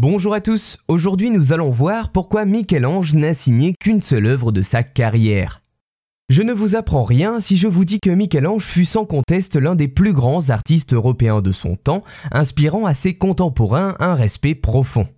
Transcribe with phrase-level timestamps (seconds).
[0.00, 4.62] Bonjour à tous, aujourd'hui nous allons voir pourquoi Michel-Ange n'a signé qu'une seule œuvre de
[4.62, 5.60] sa carrière.
[6.28, 9.74] Je ne vous apprends rien si je vous dis que Michel-Ange fut sans conteste l'un
[9.74, 15.08] des plus grands artistes européens de son temps, inspirant à ses contemporains un respect profond.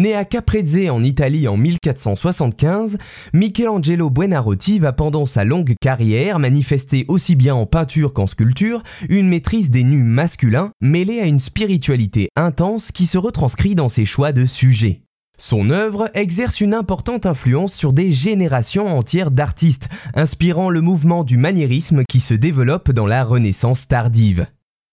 [0.00, 2.96] Né à Caprese en Italie en 1475,
[3.34, 9.28] Michelangelo Buonarroti va pendant sa longue carrière manifester aussi bien en peinture qu'en sculpture une
[9.28, 14.32] maîtrise des nus masculins mêlée à une spiritualité intense qui se retranscrit dans ses choix
[14.32, 15.02] de sujets.
[15.36, 21.36] Son œuvre exerce une importante influence sur des générations entières d'artistes, inspirant le mouvement du
[21.36, 24.46] maniérisme qui se développe dans la Renaissance tardive.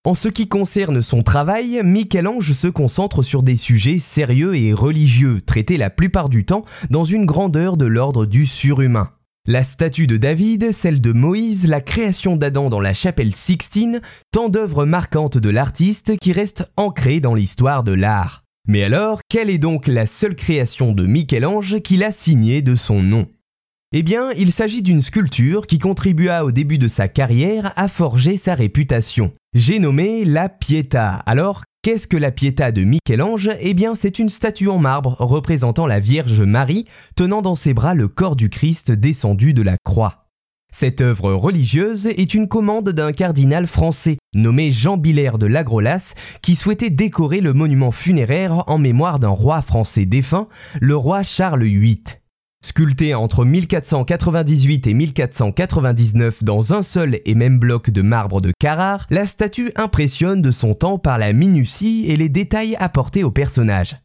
[0.08, 5.42] En ce qui concerne son travail, Michel-Ange se concentre sur des sujets sérieux et religieux,
[5.46, 9.10] traités la plupart du temps dans une grandeur de l'ordre du surhumain.
[9.46, 14.00] La statue de David, celle de Moïse, la création d'Adam dans la chapelle Sixtine,
[14.32, 18.46] tant d'œuvres marquantes de l'artiste qui restent ancrées dans l'histoire de l'art.
[18.66, 23.04] Mais alors, quelle est donc la seule création de Michel-Ange qu'il a signée de son
[23.04, 23.28] nom?
[23.94, 28.36] Eh bien, il s'agit d'une sculpture qui contribua au début de sa carrière à forger
[28.36, 29.32] sa réputation.
[29.54, 31.14] J'ai nommé la Pietà.
[31.26, 33.50] Alors, qu'est-ce que la Pietà de Michel-Ange?
[33.62, 36.84] Eh bien, c'est une statue en marbre représentant la Vierge Marie
[37.16, 40.26] tenant dans ses bras le corps du Christ descendu de la croix.
[40.74, 46.56] Cette œuvre religieuse est une commande d'un cardinal français nommé Jean Billère de Lagrolas qui
[46.56, 50.50] souhaitait décorer le monument funéraire en mémoire d'un roi français défunt,
[50.82, 52.04] le roi Charles VIII.
[52.66, 59.06] Sculptée entre 1498 et 1499 dans un seul et même bloc de marbre de Carrare,
[59.10, 63.98] la statue impressionne de son temps par la minutie et les détails apportés au personnage.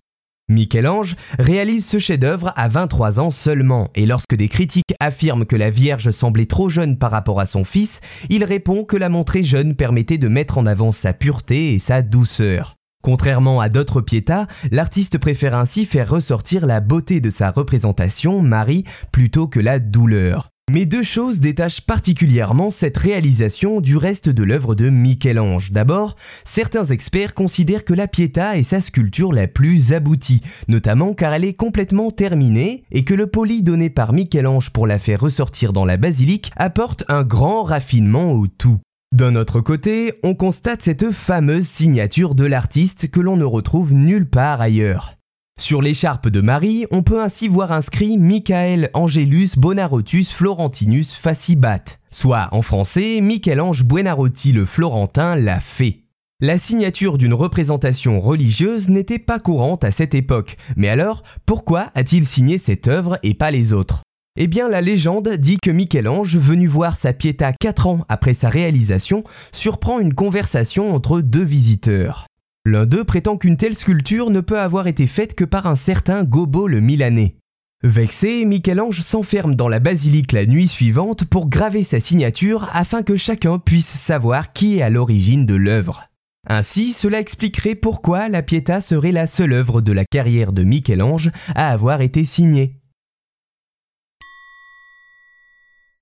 [0.48, 5.70] Michel-Ange réalise ce chef-d'œuvre à 23 ans seulement, et lorsque des critiques affirment que la
[5.70, 9.74] Vierge semblait trop jeune par rapport à son fils, il répond que la montrer jeune
[9.74, 12.76] permettait de mettre en avant sa pureté et sa douceur.
[13.02, 18.84] Contrairement à d'autres piétas, l'artiste préfère ainsi faire ressortir la beauté de sa représentation, Marie,
[19.10, 20.52] plutôt que la douleur.
[20.70, 25.72] Mais deux choses détachent particulièrement cette réalisation du reste de l'œuvre de Michel-Ange.
[25.72, 31.34] D'abord, certains experts considèrent que la Pietà est sa sculpture la plus aboutie, notamment car
[31.34, 35.72] elle est complètement terminée et que le poli donné par Michel-Ange pour la faire ressortir
[35.72, 38.78] dans la basilique apporte un grand raffinement au tout.
[39.12, 44.26] D'un autre côté, on constate cette fameuse signature de l'artiste que l'on ne retrouve nulle
[44.26, 45.12] part ailleurs.
[45.60, 52.48] Sur l'écharpe de Marie, on peut ainsi voir inscrit Michael Angelus Bonarotus Florentinus Facibat, soit
[52.52, 56.04] en français Michel-Ange Buonarroti le Florentin l'a fait.
[56.40, 62.26] La signature d'une représentation religieuse n'était pas courante à cette époque, mais alors pourquoi a-t-il
[62.26, 64.02] signé cette œuvre et pas les autres?
[64.36, 68.48] Eh bien, la légende dit que Michel-Ange, venu voir sa Pietà 4 ans après sa
[68.48, 72.26] réalisation, surprend une conversation entre deux visiteurs.
[72.64, 76.24] L'un d'eux prétend qu'une telle sculpture ne peut avoir été faite que par un certain
[76.24, 77.36] Gobo le Milanais.
[77.84, 83.16] Vexé, Michel-Ange s'enferme dans la basilique la nuit suivante pour graver sa signature afin que
[83.16, 86.04] chacun puisse savoir qui est à l'origine de l'œuvre.
[86.48, 91.32] Ainsi, cela expliquerait pourquoi la Pietà serait la seule œuvre de la carrière de Michel-Ange
[91.54, 92.81] à avoir été signée.